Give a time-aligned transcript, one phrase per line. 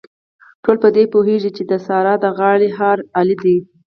[0.63, 3.57] ټول په دې پوهېږي، چې د سارې د غاړې هار علي دی.